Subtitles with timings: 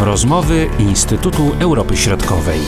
[0.00, 2.58] Rozmowy Instytutu Europy Środkowej.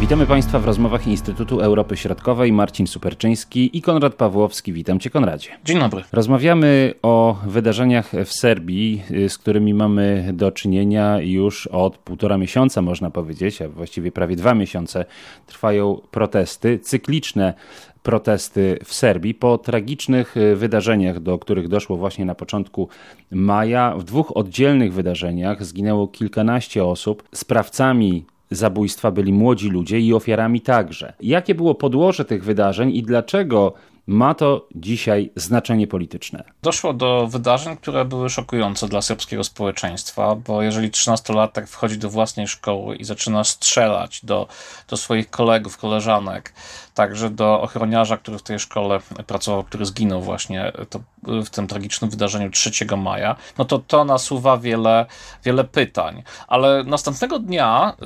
[0.00, 2.52] Witamy Państwa w rozmowach Instytutu Europy Środkowej.
[2.52, 4.72] Marcin Superczyński i Konrad Pawłowski.
[4.72, 5.50] Witam Cię, Konradzie.
[5.64, 6.04] Dzień dobry.
[6.12, 13.10] Rozmawiamy o wydarzeniach w Serbii, z którymi mamy do czynienia już od półtora miesiąca, można
[13.10, 15.04] powiedzieć, a właściwie prawie dwa miesiące
[15.46, 17.54] trwają protesty, cykliczne
[18.02, 22.88] protesty w Serbii po tragicznych wydarzeniach, do których doszło właśnie na początku
[23.30, 23.94] maja.
[23.96, 27.22] W dwóch oddzielnych wydarzeniach zginęło kilkanaście osób.
[27.34, 31.12] Sprawcami zabójstwa byli młodzi ludzie i ofiarami także.
[31.20, 33.74] Jakie było podłoże tych wydarzeń i dlaczego
[34.06, 36.44] ma to dzisiaj znaczenie polityczne.
[36.62, 42.48] Doszło do wydarzeń, które były szokujące dla serbskiego społeczeństwa, bo jeżeli 13-latek wchodzi do własnej
[42.48, 44.48] szkoły i zaczyna strzelać do,
[44.88, 46.54] do swoich kolegów, koleżanek,
[47.00, 51.00] także do ochroniarza, który w tej szkole pracował, który zginął właśnie to,
[51.44, 55.06] w tym tragicznym wydarzeniu 3 maja, no to to nasuwa wiele,
[55.44, 56.22] wiele pytań.
[56.48, 57.96] Ale następnego dnia,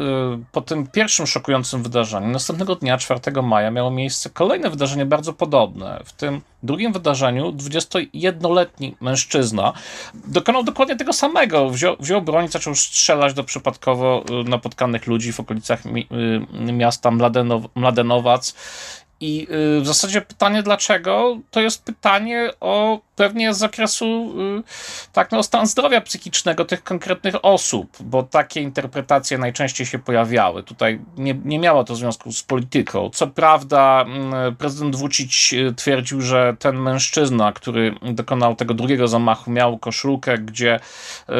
[0.41, 5.33] y, po tym pierwszym szokującym wydarzeniu, następnego dnia, 4 maja, miało miejsce kolejne wydarzenie bardzo
[5.33, 6.01] podobne.
[6.05, 9.73] W tym drugim wydarzeniu 21-letni mężczyzna
[10.15, 11.71] dokonał dokładnie tego samego.
[11.71, 16.09] Wziął, wziął broń zaczął strzelać do przypadkowo napotkanych ludzi w okolicach mi,
[16.53, 18.55] miasta Mladenow, Mladenowac.
[19.25, 19.47] I
[19.79, 24.35] y, w zasadzie pytanie dlaczego, to jest pytanie o pewnie z zakresu
[25.13, 30.63] tak, no, stan zdrowia psychicznego tych konkretnych osób, bo takie interpretacje najczęściej się pojawiały.
[30.63, 33.11] Tutaj nie, nie miało to związku z polityką.
[33.11, 34.05] Co prawda
[34.59, 41.33] prezydent Vucic twierdził, że ten mężczyzna, który dokonał tego drugiego zamachu, miał koszulkę, gdzie y,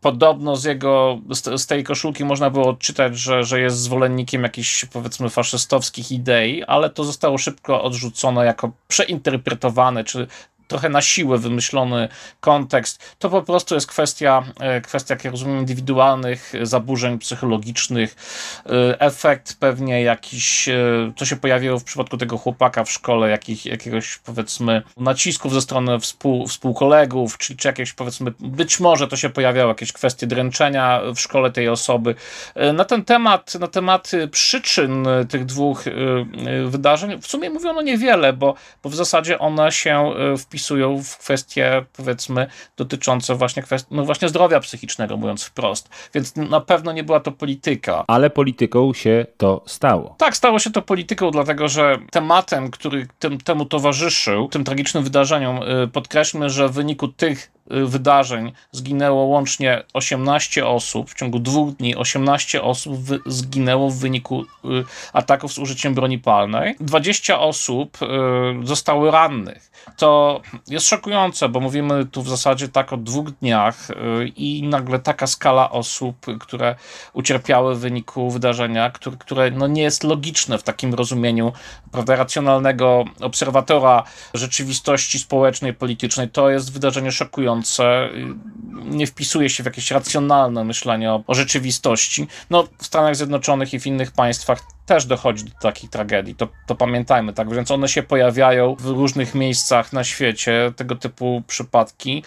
[0.00, 4.84] podobno z jego, z, z, tej koszulki można było odczytać, że, że jest zwolennikiem jakichś
[4.84, 10.26] powiedzmy faszystowskich idei, ale to zostało szybko odrzucone jako przeinterpretowane, czy
[10.68, 12.08] trochę na siłę wymyślony
[12.40, 13.16] kontekst.
[13.18, 18.16] To po prostu jest kwestia, e, kwestia jak ja rozumiem, indywidualnych zaburzeń psychologicznych,
[18.66, 20.74] e, efekt pewnie jakiś, e,
[21.16, 26.00] co się pojawiło w przypadku tego chłopaka w szkole, jakich, jakiegoś powiedzmy nacisków ze strony
[26.00, 31.20] współ, współkolegów, czy, czy jakieś powiedzmy, być może to się pojawiało jakieś kwestie dręczenia w
[31.20, 32.14] szkole tej osoby.
[32.74, 35.84] Na ten temat, na temat przyczyn tych dwóch
[36.66, 41.84] wydarzeń w sumie mówiono niewiele, bo, bo w zasadzie one się wpisują wpisują w kwestie,
[41.92, 42.46] powiedzmy,
[42.76, 45.88] dotyczące właśnie, kwestii, no właśnie zdrowia psychicznego, mówiąc wprost.
[46.14, 48.04] Więc na pewno nie była to polityka.
[48.06, 50.14] Ale polityką się to stało.
[50.18, 55.62] Tak, stało się to polityką, dlatego że tematem, który tym, temu towarzyszył, tym tragicznym wydarzeniom,
[55.62, 61.10] y, podkreślmy, że w wyniku tych wydarzeń zginęło łącznie 18 osób.
[61.10, 62.96] W ciągu dwóch dni 18 osób
[63.26, 64.46] zginęło w wyniku y,
[65.12, 66.76] ataków z użyciem broni palnej.
[66.80, 67.98] 20 osób
[68.62, 69.70] zostało rannych.
[69.96, 73.94] To jest szokujące, bo mówimy tu w zasadzie tak o dwóch dniach y,
[74.36, 76.74] i nagle taka skala osób, które
[77.12, 81.52] ucierpiały w wyniku wydarzenia, które, które no nie jest logiczne w takim rozumieniu
[81.92, 84.02] prawda, racjonalnego obserwatora
[84.34, 86.28] rzeczywistości społecznej, politycznej.
[86.28, 87.55] To jest wydarzenie szokujące.
[87.60, 92.26] Y, nie wpisuje się w jakieś racjonalne myślenie o, o rzeczywistości.
[92.50, 96.34] No, w Stanach Zjednoczonych i w innych państwach też dochodzi do takich tragedii.
[96.34, 97.54] To, to pamiętajmy, tak?
[97.54, 102.22] Więc one się pojawiają w różnych miejscach na świecie, tego typu przypadki.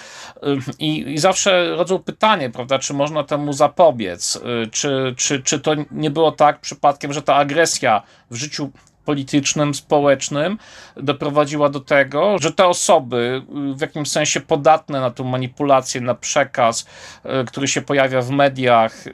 [0.79, 4.35] I, i zawsze rodzą pytanie, prawda, czy można temu zapobiec?
[4.35, 8.71] Y, czy, czy, czy to nie było tak przypadkiem, że ta agresja w życiu
[9.05, 10.57] politycznym, społecznym
[10.97, 16.15] doprowadziła do tego, że te osoby y, w jakimś sensie podatne na tą manipulację, na
[16.15, 16.85] przekaz,
[17.41, 19.11] y, który się pojawia w mediach, y,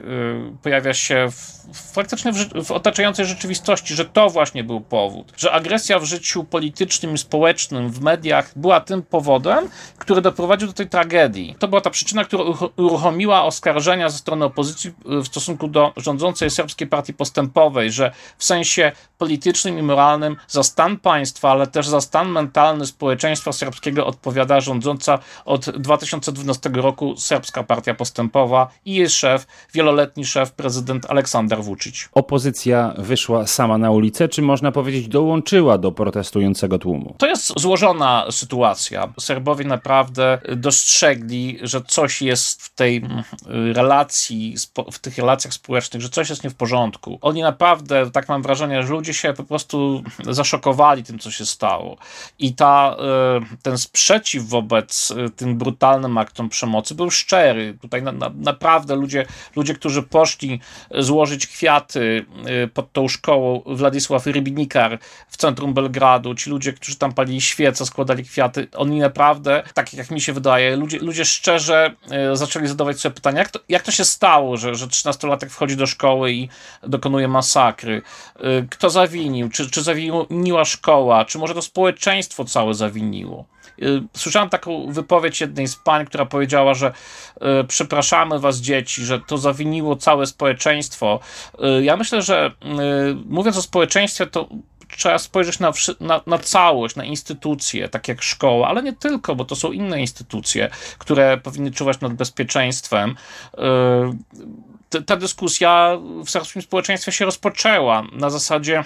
[0.62, 1.56] pojawia się w,
[1.92, 7.14] faktycznie w, w otaczającej rzeczywistości, że to właśnie był powód, że agresja w życiu politycznym
[7.14, 11.56] i społecznym, w mediach była tym powodem, który doprowadził do tej tragedii.
[11.58, 12.44] To była ta przyczyna, która
[12.76, 18.92] uruchomiła oskarżenia ze strony opozycji w stosunku do rządzącej serbskiej partii postępowej, że w sensie
[19.18, 25.18] politycznym i moralnym za stan państwa, ale też za stan mentalny społeczeństwa serbskiego odpowiada rządząca
[25.44, 32.08] od 2012 roku Serbska Partia Postępowa i jej szef, wieloletni szef, prezydent Aleksander Vucic.
[32.12, 37.14] Opozycja wyszła sama na ulicę, czy można powiedzieć dołączyła do protestującego tłumu?
[37.18, 39.12] To jest złożona sytuacja.
[39.20, 43.22] Serbowie naprawdę dostrzegli, że coś jest w tej mm,
[43.74, 44.54] relacji,
[44.92, 47.18] w tych relacjach społecznych, że coś jest nie w porządku.
[47.20, 50.02] Oni naprawdę, tak mam wrażenie, że ludzie się po prostu prostu
[50.32, 51.96] zaszokowali tym, co się stało.
[52.38, 52.96] I ta,
[53.62, 57.78] ten sprzeciw wobec tym brutalnym aktom przemocy był szczery.
[57.80, 59.26] Tutaj na, na, naprawdę ludzie,
[59.56, 60.60] ludzie, którzy poszli
[60.98, 62.26] złożyć kwiaty
[62.74, 64.98] pod tą szkołą Władysław Rybnikar
[65.28, 70.10] w centrum Belgradu, ci ludzie, którzy tam palili świece, składali kwiaty, oni naprawdę, tak jak
[70.10, 71.94] mi się wydaje, ludzie, ludzie szczerze
[72.32, 75.86] zaczęli zadawać sobie pytania, jak to, jak to się stało, że, że 13-latek wchodzi do
[75.86, 76.48] szkoły i
[76.82, 78.02] dokonuje masakry?
[78.70, 79.48] Kto zawinił?
[79.56, 81.24] Czy, czy zawiniła szkoła?
[81.24, 83.44] Czy może to społeczeństwo całe zawiniło?
[83.82, 86.92] Y, słyszałem taką wypowiedź jednej z pań, która powiedziała, że
[87.36, 91.20] y, przepraszamy was dzieci, że to zawiniło całe społeczeństwo.
[91.82, 92.50] Ja myślę, że
[93.26, 94.48] mówiąc o społeczeństwie, to
[94.96, 99.44] trzeba spojrzeć na, na, na, całość, na instytucje, tak jak szkoła, ale nie tylko, bo
[99.44, 103.16] to są inne instytucje, które powinny czuwać nad bezpieczeństwem.
[105.06, 108.84] Ta dyskusja w serbskim społeczeństwie się rozpoczęła na zasadzie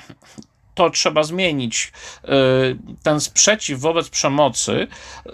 [0.81, 1.93] to trzeba zmienić.
[2.25, 2.29] Y,
[3.03, 4.87] ten sprzeciw wobec przemocy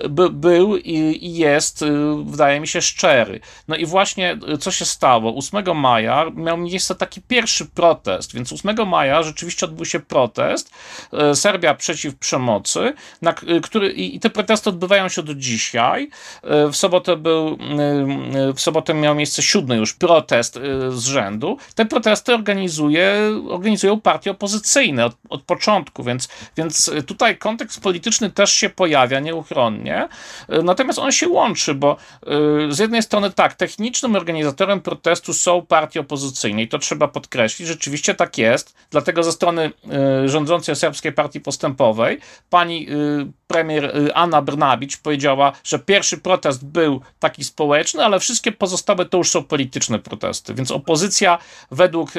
[0.08, 1.87] by, był i jest, y,
[2.25, 3.40] wydaje mi się, szczery.
[3.69, 5.38] No i właśnie co się stało?
[5.38, 10.70] 8 maja miał miejsce taki pierwszy protest, więc 8 maja rzeczywiście odbył się protest
[11.34, 16.10] Serbia przeciw przemocy, na, który, i te protesty odbywają się do dzisiaj.
[16.43, 17.58] W sobotę był,
[18.54, 20.58] w sobotę miał miejsce siódmy już protest
[20.90, 21.58] z rzędu.
[21.75, 23.14] Te protesty organizuje,
[23.48, 25.10] organizują partie opozycyjne
[25.43, 30.09] początku, więc, więc tutaj kontekst polityczny też się pojawia nieuchronnie,
[30.49, 31.97] natomiast on się łączy, bo
[32.69, 37.69] y, z jednej strony tak, technicznym organizatorem protestu są partie opozycyjne i to trzeba podkreślić,
[37.69, 39.73] rzeczywiście tak jest, dlatego ze strony
[40.25, 42.19] y, rządzącej Serbskiej Partii Postępowej
[42.50, 42.87] pani
[43.47, 49.31] premier Anna Brnabić powiedziała, że pierwszy protest był taki społeczny, ale wszystkie pozostałe to już
[49.31, 51.39] są polityczne protesty, więc opozycja
[51.71, 52.11] według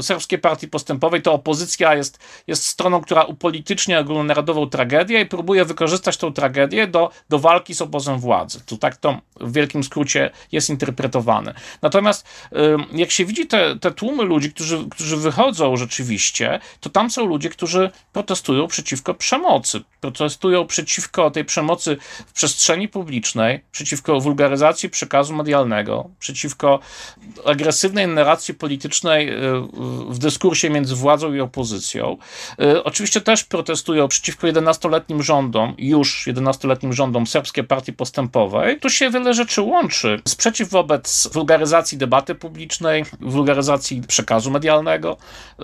[0.00, 6.16] Serbskiej Partii Postępowej to opozycja jest jest stroną, która upolitycznia ogólnonarodową tragedię i próbuje wykorzystać
[6.16, 8.60] tą tragedię do, do walki z obozem władzy.
[8.66, 11.54] Tu tak to w wielkim skrócie jest interpretowane.
[11.82, 12.26] Natomiast
[12.92, 17.48] jak się widzi te, te tłumy ludzi, którzy, którzy wychodzą rzeczywiście, to tam są ludzie,
[17.50, 19.80] którzy protestują przeciwko przemocy.
[20.00, 21.96] Protestują przeciwko tej przemocy
[22.26, 26.78] w przestrzeni publicznej, przeciwko wulgaryzacji przekazu medialnego, przeciwko
[27.46, 29.34] agresywnej narracji politycznej y,
[30.08, 32.09] w dyskursie między władzą i opozycją.
[32.60, 38.80] Y, oczywiście też protestują przeciwko 11-letnim rządom, już 11-letnim rządom Serbskiej Partii Postępowej.
[38.80, 40.20] Tu się wiele rzeczy łączy.
[40.28, 45.16] Sprzeciw wobec wulgaryzacji debaty publicznej, wulgaryzacji przekazu medialnego,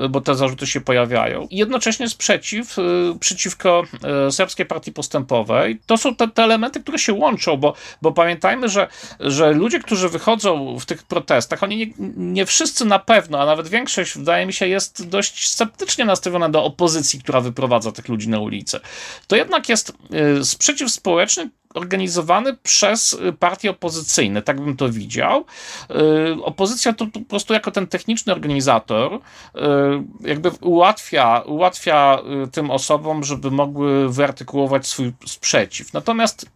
[0.05, 1.47] y, bo te zarzuty się pojawiają.
[1.51, 2.83] I jednocześnie sprzeciw y,
[3.21, 3.83] przeciwko
[4.31, 5.81] Serbskiej Partii Postępowej.
[5.87, 8.89] To są te, te elementy, które się łączą, bo, bo pamiętajmy, że,
[9.21, 13.69] że ludzie, którzy wychodzą w tych protestach, oni nie, nie wszyscy na pewno, a nawet
[13.69, 18.41] większość, wydaje mi się, jest dość sceptycznie nastawiona do opozycji, która wyprowadza tych ludzi na
[18.41, 18.81] ulicę.
[19.27, 19.93] To jednak jest
[20.41, 25.45] y, sprzeciw społeczny, organizowany przez y, partie opozycyjne, tak bym to widział.
[25.91, 29.21] Y, opozycja to po prostu jako ten techniczny organizator
[30.21, 32.19] jakby ułatwia, ułatwia
[32.53, 35.93] tym osobom, żeby mogły wyartykułować swój sprzeciw.
[35.93, 36.47] Natomiast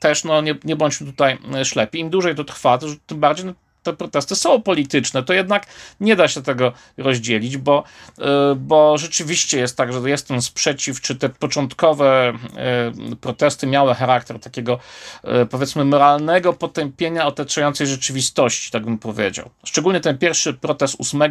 [0.00, 1.98] też no, nie, nie bądźmy tutaj ślepi.
[1.98, 3.54] Im dłużej to trwa, to tym bardziej no,
[3.84, 5.66] te protesty są polityczne, to jednak
[6.00, 7.84] nie da się tego rozdzielić, bo,
[8.18, 13.94] e, bo rzeczywiście jest tak, że jest ten sprzeciw, czy te początkowe e, protesty miały
[13.94, 14.78] charakter takiego
[15.24, 19.50] e, powiedzmy moralnego potępienia otaczającej rzeczywistości, tak bym powiedział.
[19.64, 21.22] Szczególnie ten pierwszy protest 8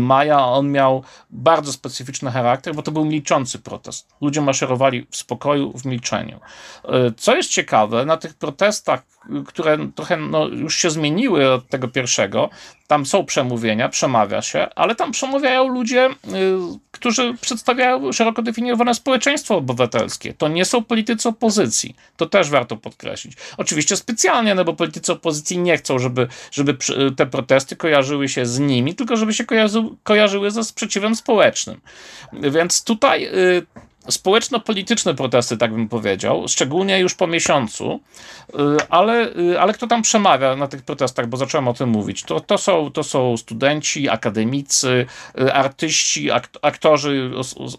[0.00, 4.08] maja, on miał bardzo specyficzny charakter, bo to był milczący protest.
[4.20, 6.40] Ludzie maszerowali w spokoju, w milczeniu.
[7.16, 9.02] Co jest ciekawe, na tych protestach,
[9.46, 12.50] które trochę no, już się zmieniły od tego pierwszego.
[12.86, 16.12] Tam są przemówienia, przemawia się, ale tam przemawiają ludzie, y,
[16.90, 20.34] którzy przedstawiają szeroko definiowane społeczeństwo obywatelskie.
[20.34, 21.96] To nie są politycy opozycji.
[22.16, 23.34] To też warto podkreślić.
[23.56, 26.76] Oczywiście specjalnie, no bo politycy opozycji nie chcą, żeby, żeby
[27.16, 31.80] te protesty kojarzyły się z nimi, tylko żeby się kojarzy, kojarzyły ze sprzeciwem społecznym.
[32.32, 33.66] Więc tutaj y,
[34.08, 38.00] społeczno-polityczne protesty, tak bym powiedział, szczególnie już po miesiącu,
[38.50, 38.54] y,
[38.88, 42.40] ale, y, ale kto tam przemawia na tych protestach, bo zacząłem o tym mówić, to,
[42.40, 45.06] to, są, to są studenci, akademicy,
[45.40, 46.28] y, artyści,
[46.62, 47.30] aktorzy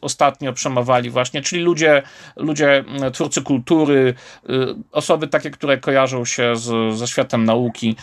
[0.01, 2.03] ostatnio przemawiali właśnie, czyli ludzie,
[2.36, 4.13] ludzie twórcy kultury,
[4.92, 7.96] osoby takie, które kojarzą się z, ze światem nauki.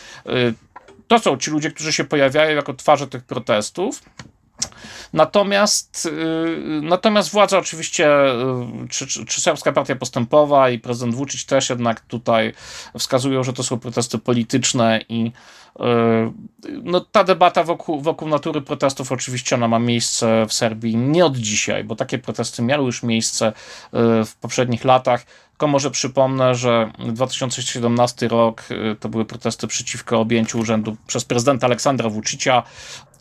[1.08, 4.02] To są ci ludzie, którzy się pojawiają jako twarze tych protestów.
[5.12, 8.08] Natomiast, y, natomiast władza oczywiście,
[8.84, 12.52] y, czy, czy, czy Serbska Partia Postępowa i prezydent Vucic też jednak tutaj
[12.98, 15.32] wskazują, że to są protesty polityczne i
[15.76, 15.82] y,
[16.82, 21.36] no, ta debata wokół, wokół natury protestów oczywiście ona ma miejsce w Serbii nie od
[21.36, 23.52] dzisiaj, bo takie protesty miały już miejsce
[24.26, 25.24] w poprzednich latach.
[25.50, 28.64] Tylko może przypomnę, że 2017 rok
[29.00, 32.62] to były protesty przeciwko objęciu urzędu przez prezydenta Aleksandra Vucicia.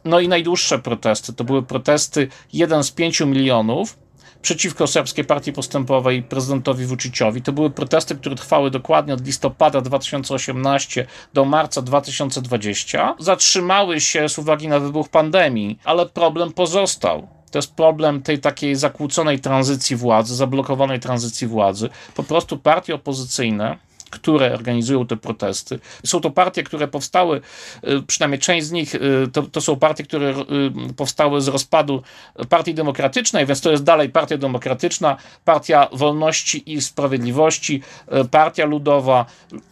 [0.05, 3.97] No i najdłuższe protesty to były protesty 1 z 5 milionów
[4.41, 7.41] przeciwko Serbskiej Partii Postępowej prezydentowi Vuciciowi.
[7.41, 13.15] To były protesty, które trwały dokładnie od listopada 2018 do marca 2020.
[13.19, 17.27] Zatrzymały się z uwagi na wybuch pandemii, ale problem pozostał.
[17.51, 21.89] To jest problem tej takiej zakłóconej tranzycji władzy, zablokowanej tranzycji władzy.
[22.15, 23.77] Po prostu partie opozycyjne
[24.09, 25.79] które organizują te protesty.
[26.05, 27.41] Są to partie, które powstały,
[27.87, 28.99] y, przynajmniej część z nich, y,
[29.33, 32.03] to, to są partie, które y, powstały z rozpadu
[32.49, 37.81] Partii Demokratycznej, więc to jest dalej Partia Demokratyczna, Partia Wolności i Sprawiedliwości,
[38.31, 39.25] Partia Ludowa,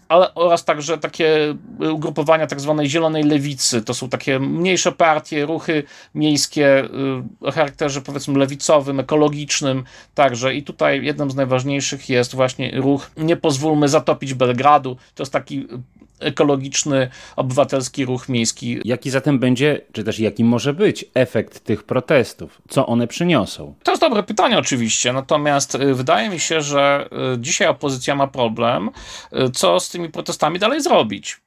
[0.09, 1.55] ale oraz także takie
[1.91, 3.81] ugrupowania tak zwanej zielonej lewicy.
[3.81, 5.83] To są takie mniejsze partie, ruchy
[6.15, 6.89] miejskie y,
[7.41, 9.83] o charakterze powiedzmy lewicowym, ekologicznym
[10.15, 10.53] także.
[10.53, 14.97] I tutaj jednym z najważniejszych jest właśnie ruch Nie pozwólmy zatopić Belgradu.
[15.15, 15.67] To jest taki
[16.19, 18.79] ekologiczny, obywatelski ruch miejski.
[18.85, 22.61] Jaki zatem będzie, czy też jaki może być efekt tych protestów?
[22.69, 23.75] Co one przyniosą?
[23.83, 28.27] To jest dobre pytanie oczywiście, natomiast y, wydaje mi się, że y, dzisiaj opozycja ma
[28.27, 28.89] problem,
[29.33, 31.37] y, co z tymi protestami dalej zrobić.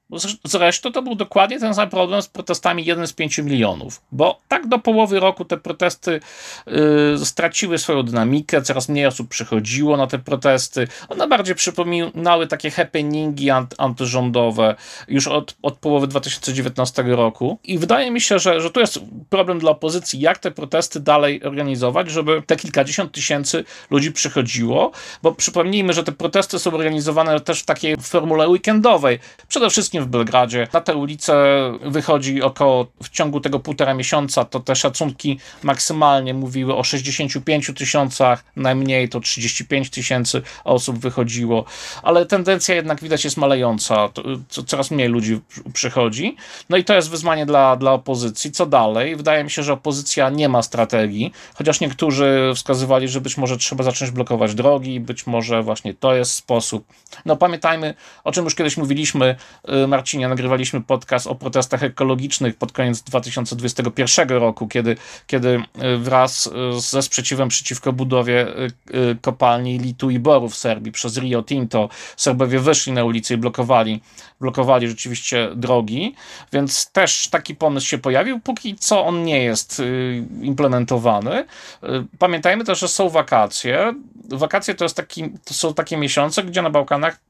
[0.45, 4.67] Zresztą to był dokładnie ten sam problem z protestami 1 z 5 milionów, bo tak
[4.67, 6.21] do połowy roku te protesty
[7.21, 10.89] y, straciły swoją dynamikę, coraz mniej osób przychodziło na te protesty.
[11.09, 14.75] One bardziej przypominały takie happeningi ant, antyrządowe
[15.09, 17.59] już od, od połowy 2019 roku.
[17.65, 21.45] I wydaje mi się, że, że tu jest problem dla opozycji, jak te protesty dalej
[21.45, 24.91] organizować, żeby te kilkadziesiąt tysięcy ludzi przychodziło,
[25.23, 29.19] bo przypomnijmy, że te protesty są organizowane też w takiej formule weekendowej.
[29.49, 30.69] Przede wszystkim w Belgradzie.
[30.73, 31.35] Na tę ulicę
[31.83, 38.45] wychodzi około w ciągu tego półtora miesiąca, to te szacunki maksymalnie mówiły o 65 tysiącach,
[38.57, 41.65] najmniej to 35 tysięcy osób wychodziło,
[42.03, 44.09] ale tendencja jednak widać jest malejąca,
[44.67, 45.41] coraz mniej ludzi
[45.73, 46.37] przychodzi.
[46.69, 48.53] No i to jest wyzwanie dla, dla opozycji.
[48.53, 49.17] Co dalej?
[49.17, 53.85] Wydaje mi się, że opozycja nie ma strategii, chociaż niektórzy wskazywali, że być może trzeba
[53.85, 56.85] zacząć blokować drogi, być może właśnie to jest sposób.
[57.25, 59.37] No pamiętajmy, o czym już kiedyś mówiliśmy,
[59.91, 66.81] Marcinie nagrywaliśmy podcast o protestach ekologicznych pod koniec 2021 roku, kiedy, kiedy e, wraz e,
[66.81, 68.69] ze sprzeciwem przeciwko budowie e,
[69.21, 71.89] kopalni litu i boru w Serbii przez Rio Tinto.
[72.17, 74.01] Serbowie wyszli na ulicę i blokowali,
[74.41, 76.15] blokowali rzeczywiście drogi,
[76.53, 78.41] więc też taki pomysł się pojawił.
[78.41, 79.83] Póki co on nie jest
[80.43, 81.45] implementowany.
[82.19, 83.95] Pamiętajmy też, że są wakacje.
[84.29, 87.21] Wakacje to, jest taki, to są takie miesiące, gdzie na Bałkanach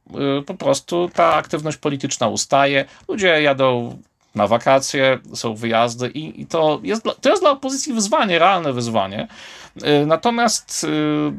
[0.47, 3.99] po prostu ta aktywność polityczna ustaje ludzie jadą
[4.35, 9.29] na wakacje, są wyjazdy i, i to, jest to jest dla opozycji wyzwanie, realne wyzwanie.
[9.77, 11.33] Y, natomiast y,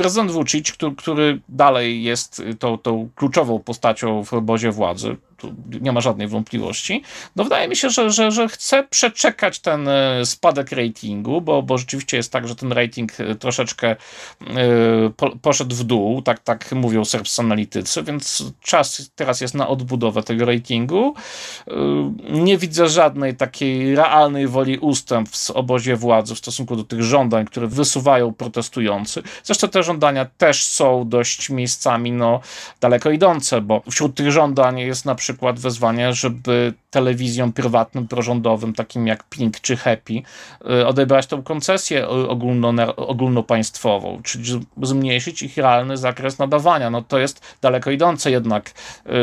[0.00, 5.92] prezydent Vucic, który, który dalej jest tą, tą kluczową postacią w obozie władzy, tu nie
[5.92, 7.02] ma żadnej wątpliwości.
[7.36, 11.78] No wydaje mi się, że, że, że chce przeczekać ten e, spadek ratingu, bo, bo
[11.78, 13.96] rzeczywiście jest tak, że ten rating e, troszeczkę e,
[15.16, 20.22] po, poszedł w dół, tak, tak mówią serbscy analitycy, więc czas teraz jest na odbudowę
[20.22, 21.14] tego ratingu.
[22.30, 27.44] Nie widzę żadnej takiej realnej woli ustęp w obozie władzy w stosunku do tych żądań,
[27.44, 29.22] które wysuwają protestujący.
[29.44, 32.40] Zresztą te żądania też są dość miejscami no,
[32.80, 38.74] daleko idące, bo wśród tych żądań jest na przykład przykład wezwanie, żeby telewizjom prywatnym, prorządowym,
[38.74, 45.96] takim jak Pink czy Happy, y, odebrać tą koncesję ogólno, ogólnopaństwową, czyli zmniejszyć ich realny
[45.96, 46.90] zakres nadawania.
[46.90, 48.70] No to jest daleko idące jednak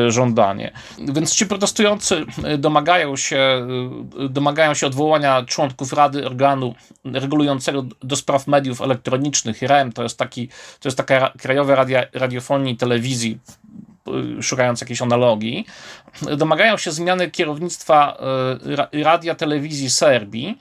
[0.07, 0.71] y, żądanie.
[1.13, 3.67] Więc ci protestujący y, domagają się,
[4.29, 10.47] domagają się odwołania członków Rady Organu Regulującego do Spraw Mediów Elektronicznych, REM, to jest, taki,
[10.79, 13.39] to jest taka Krajowa Radia, Radiofonii i Telewizji
[14.41, 15.65] szukając jakiejś analogii,
[16.37, 18.17] domagają się zmiany kierownictwa
[18.93, 20.57] e, radia telewizji Serbii,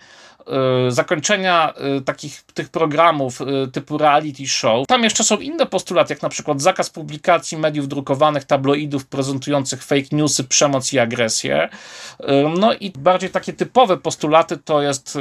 [0.88, 3.38] zakończenia e, takich tych programów
[3.72, 4.86] typu reality show.
[4.86, 10.06] Tam jeszcze są inne postulaty, jak na przykład zakaz publikacji mediów drukowanych, tabloidów prezentujących fake
[10.12, 11.68] newsy, przemoc i agresję.
[12.58, 15.18] No i bardziej takie typowe postulaty to jest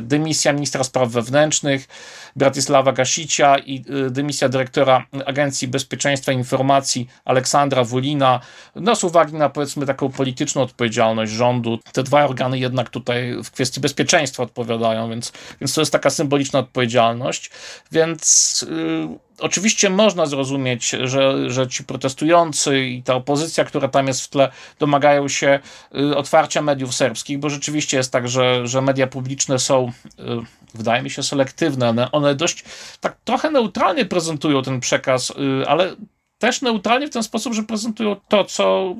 [0.00, 1.88] dymisja ministra spraw wewnętrznych,
[2.36, 8.40] Bratisława Gasicia i y, dymisja dyrektora Agencji Bezpieczeństwa Informacji Aleksandra Wulina,
[8.74, 13.50] no z uwagi na powiedzmy taką polityczną odpowiedzialność rządu, te dwa organy jednak tutaj w
[13.50, 17.50] kwestii bezpieczeństwa państwa odpowiadają, więc, więc to jest taka symboliczna odpowiedzialność.
[17.92, 24.20] Więc yy, oczywiście można zrozumieć, że, że ci protestujący i ta opozycja, która tam jest
[24.20, 25.58] w tle, domagają się
[25.92, 30.42] yy, otwarcia mediów serbskich, bo rzeczywiście jest tak, że, że media publiczne są, yy,
[30.74, 31.88] wydaje mi się, selektywne.
[31.88, 32.64] One, one dość
[33.00, 35.96] tak trochę neutralnie prezentują ten przekaz, y, ale
[36.38, 38.94] też neutralnie w ten sposób, że prezentują to, co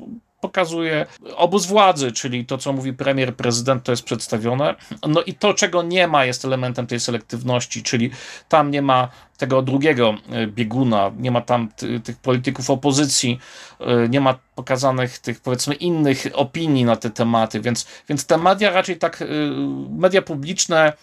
[0.45, 4.75] pokazuje obóz władzy, czyli to, co mówi premier, prezydent, to jest przedstawione.
[5.07, 8.11] No i to, czego nie ma, jest elementem tej selektywności, czyli
[8.49, 11.69] tam nie ma tego drugiego e, bieguna, nie ma tam
[12.03, 13.39] tych polityków opozycji,
[13.79, 18.71] e, nie ma pokazanych tych powiedzmy innych opinii na te tematy, więc, więc te media
[18.71, 19.25] raczej tak, e,
[19.89, 20.93] media publiczne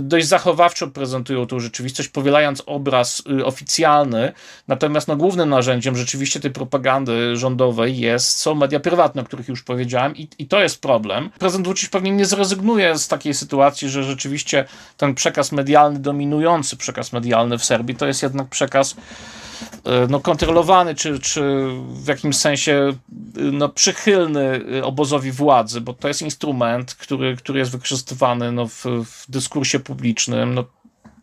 [0.00, 4.32] dość zachowawczo prezentują tą rzeczywistość, powielając obraz oficjalny,
[4.68, 9.62] natomiast no, głównym narzędziem rzeczywiście tej propagandy rządowej jest, są media prywatne, o których już
[9.62, 11.30] powiedziałem i, i to jest problem.
[11.38, 14.64] Prezydent Vucic pewnie nie zrezygnuje z takiej sytuacji, że rzeczywiście
[14.96, 18.96] ten przekaz medialny, dominujący przekaz medialny w Serbii, to jest jednak przekaz
[19.84, 21.40] e, no, kontrolowany, czy, czy
[21.88, 27.58] w jakimś sensie e, no, przychylny e, obozowi władzy, bo to jest instrument, który, który
[27.58, 30.54] jest wykorzystywany no, w, w dyskursie publicznym.
[30.54, 30.64] No,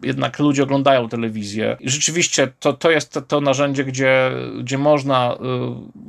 [0.03, 1.77] jednak ludzie oglądają telewizję.
[1.79, 5.37] I rzeczywiście to, to jest to, to narzędzie, gdzie, gdzie można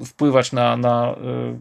[0.05, 1.15] wpływać na, na,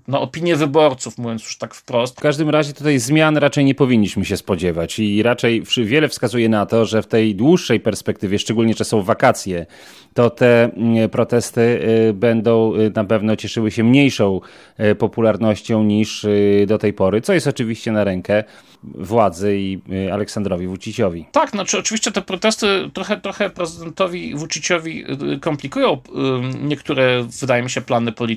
[0.05, 2.17] y, na opinię wyborców, mówiąc już tak wprost.
[2.17, 6.65] W każdym razie tutaj zmian raczej nie powinniśmy się spodziewać i raczej wiele wskazuje na
[6.65, 9.65] to, że w tej dłuższej perspektywie, szczególnie że są wakacje,
[10.13, 11.61] to te mm, protesty
[12.09, 14.39] y, będą y, na pewno cieszyły się mniejszą
[14.99, 16.25] popularnością niż
[16.67, 18.43] do tej pory, co jest oczywiście na rękę
[18.83, 19.79] władzy i
[20.11, 21.25] Aleksandrowi Vuciciowi.
[21.31, 25.05] Tak, znaczy oczywiście te protesty trochę, trochę prezydentowi Vuciciowi
[25.41, 25.97] komplikują
[26.61, 28.28] niektóre, wydaje mi się, plany polityczne.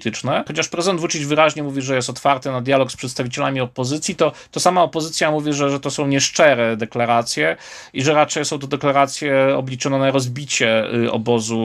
[0.46, 4.60] Chociaż prezydent Vucic wyraźnie mówi, że jest otwarty na dialog z przedstawicielami opozycji, to, to
[4.60, 7.56] sama opozycja mówi, że, że to są nieszczere deklaracje
[7.92, 11.62] i że raczej są to deklaracje obliczone na rozbicie obozu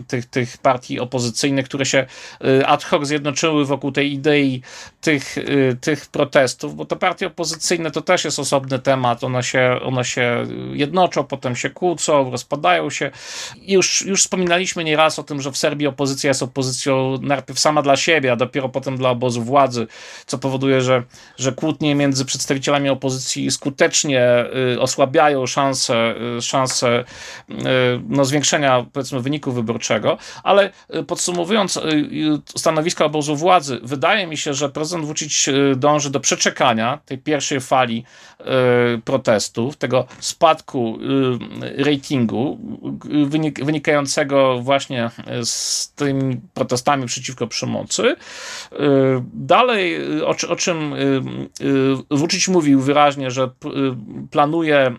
[0.00, 2.06] Y, tych, tych partii opozycyjnych, które się
[2.44, 4.62] y, ad hoc zjednoczyły wokół tej idei
[5.00, 9.78] tych, y, tych protestów, bo te partie opozycyjne to też jest osobny temat, one się,
[9.82, 13.10] one się jednoczą, potem się kłócą, rozpadają się.
[13.62, 17.96] Już, już wspominaliśmy nieraz o tym, że w Serbii opozycja jest opozycją najpierw sama dla
[17.96, 19.86] siebie, a dopiero potem dla obozu władzy,
[20.26, 21.02] co powoduje, że,
[21.38, 24.44] że kłótnie między przedstawicielami opozycji skutecznie
[24.78, 27.04] osłabiają szanse, szanse
[28.08, 34.36] no, zwiększenia powiedzmy wyniku wyborczego, ale y, podsumowując y, y, stanowiska obozu władzy, wydaje mi
[34.36, 38.04] się, że prezydent Vucic dąży do przeczekania tej pierwszej fali
[39.04, 40.98] protestów, tego spadku
[41.76, 42.58] ratingu
[43.62, 45.10] wynikającego właśnie
[45.44, 48.16] z tymi protestami przeciwko przemocy.
[49.34, 50.94] Dalej, o, o czym
[52.10, 53.50] Vucic mówił wyraźnie, że
[54.30, 54.96] planuje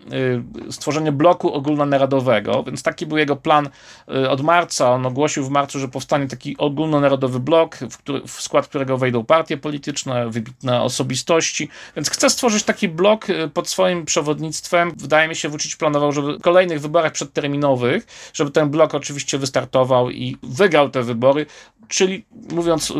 [0.69, 3.69] stworzenie bloku ogólnonarodowego, więc taki był jego plan
[4.11, 4.91] Y, od marca.
[4.91, 9.25] On ogłosił w marcu, że powstanie taki ogólnonarodowy blok, w, który, w skład którego wejdą
[9.25, 14.91] partie polityczne, wybitne osobistości, więc chce stworzyć taki blok y, pod swoim przewodnictwem.
[14.97, 20.09] Wydaje mi się, Vucic planował, żeby w kolejnych wyborach przedterminowych, żeby ten blok oczywiście wystartował
[20.09, 21.45] i wygrał te wybory,
[21.87, 22.93] czyli mówiąc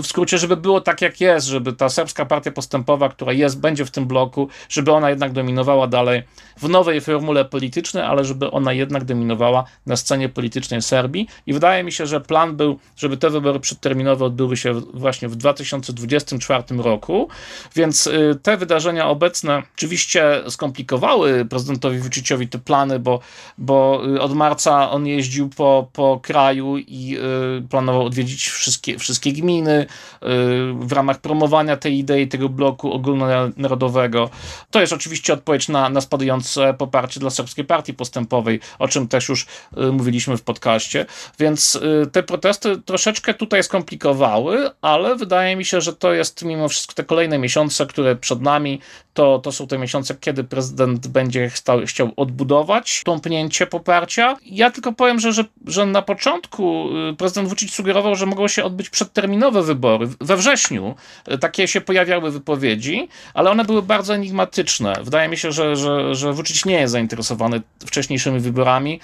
[0.00, 3.84] w, skrócie, żeby było tak jak jest, żeby ta serbska partia postępowa, która jest, będzie
[3.84, 6.22] w tym bloku, żeby ona jednak dominowała dalej
[6.56, 11.26] w nowej formule politycznej, ale żeby ona jednak dominowała na scenie politycznej Serbii.
[11.46, 15.36] I wydaje mi się, że plan był, żeby te wybory przedterminowe odbyły się właśnie w
[15.36, 17.28] 2024 roku,
[17.74, 23.20] więc y, te wydarzenia obecne oczywiście skomplikowały prezydentowi Vuciciowi te plany, bo,
[23.58, 27.16] bo y, od marca on jeździł po, po kraju i
[27.58, 29.86] y, planował odwiedzić wszystkie, wszystkie gminy
[30.80, 34.30] w ramach promowania tej idei, tego bloku ogólnonarodowego.
[34.70, 39.28] To jest oczywiście odpowiedź na, na spadające poparcie dla serbskiej partii postępowej, o czym też
[39.28, 39.46] już
[39.78, 41.06] Y, mówiliśmy w podcaście.
[41.38, 46.68] Więc y, te protesty troszeczkę tutaj skomplikowały, ale wydaje mi się, że to jest mimo
[46.68, 48.80] wszystko te kolejne miesiące, które przed nami,
[49.14, 54.36] to, to są te miesiące, kiedy prezydent będzie stał, chciał odbudować tąpnięcie poparcia.
[54.46, 58.64] Ja tylko powiem, że, że, że na początku y, prezydent Vucic sugerował, że mogą się
[58.64, 60.08] odbyć przedterminowe wybory.
[60.20, 60.94] We wrześniu
[61.40, 64.94] takie się pojawiały wypowiedzi, ale one były bardzo enigmatyczne.
[65.02, 69.00] Wydaje mi się, że, że, że Vucic nie jest zainteresowany wcześniejszymi wyborami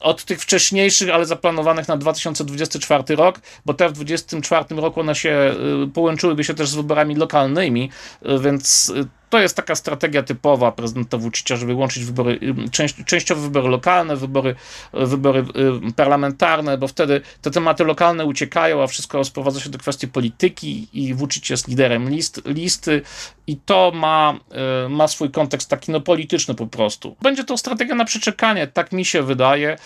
[0.00, 5.54] od tych wcześniejszych, ale zaplanowanych na 2024 rok, bo te w 2024 roku one się
[5.84, 7.90] y, połączyłyby się też z wyborami lokalnymi,
[8.40, 8.92] więc
[9.32, 12.38] to jest taka strategia typowa prezydenta Vucicia, żeby łączyć wybory,
[12.72, 14.54] część, częściowe wybory lokalne, wybory,
[14.92, 15.44] wybory
[15.96, 21.14] parlamentarne, bo wtedy te tematy lokalne uciekają, a wszystko sprowadza się do kwestii polityki i
[21.14, 23.02] Vucic jest liderem list, listy
[23.46, 24.38] i to ma,
[24.88, 27.16] ma swój kontekst taki no polityczny po prostu.
[27.22, 29.78] Będzie to strategia na przeczekanie, tak mi się wydaje,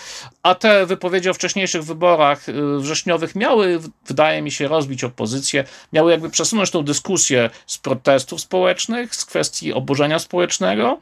[0.42, 2.46] a te wypowiedzi o wcześniejszych wyborach
[2.78, 9.14] wrześniowych miały, wydaje mi się, rozbić opozycję, miały jakby przesunąć tą dyskusję z protestów społecznych,
[9.14, 10.98] z kwestii oburzenia społecznego,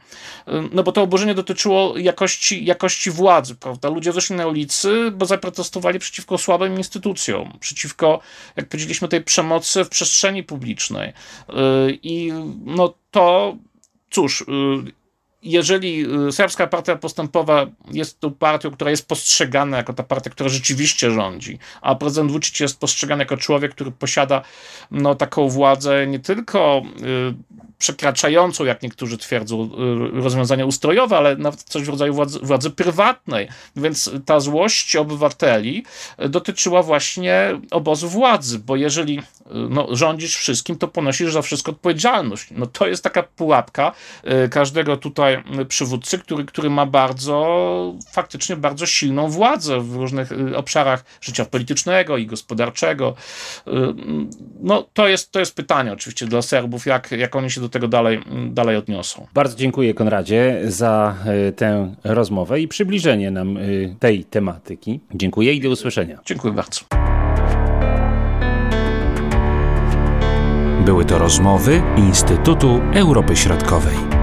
[0.71, 3.89] no bo to oburzenie dotyczyło jakości, jakości władzy, prawda?
[3.89, 8.19] Ludzie wyszli na ulicy, bo zaprotestowali przeciwko słabym instytucjom, przeciwko,
[8.55, 11.13] jak powiedzieliśmy, tej przemocy w przestrzeni publicznej.
[12.03, 12.33] I
[12.65, 13.55] no to,
[14.09, 14.45] cóż,
[15.45, 20.49] jeżeli y, Serbska Partia Postępowa jest tą partią, która jest postrzegana jako ta partia, która
[20.49, 24.41] rzeczywiście rządzi, a prezydent Vucic jest postrzegany jako człowiek, który posiada
[24.91, 27.33] no, taką władzę nie tylko y,
[27.77, 33.47] przekraczającą, jak niektórzy twierdzą, y, rozwiązania ustrojowe, ale nawet coś w rodzaju władzy, władzy prywatnej.
[33.75, 35.85] Więc ta złość obywateli
[36.17, 39.21] dotyczyła właśnie obozu władzy, bo jeżeli
[39.69, 42.47] no, rządzisz wszystkim, to ponosisz za wszystko odpowiedzialność.
[42.51, 43.91] No, to jest taka pułapka
[44.51, 51.05] każdego tutaj przywódcy, który, który ma bardzo, faktycznie bardzo silną władzę w różnych y, obszarach
[51.21, 53.15] życia politycznego i gospodarczego.
[53.67, 53.71] Y,
[54.59, 57.87] no, to jest, to jest pytanie oczywiście dla Serbów, jak, jak oni się do tego
[57.87, 59.27] dalej, dalej odniosą.
[59.33, 61.15] Bardzo dziękuję Konradzie za
[61.49, 63.57] y, tę rozmowę i przybliżenie nam
[63.99, 64.99] tej tematyki.
[65.13, 66.19] Dziękuję i do usłyszenia.
[66.25, 66.81] Dziękuję bardzo.
[70.85, 74.14] Były to rozmowy Instytutu Europy Środkowej.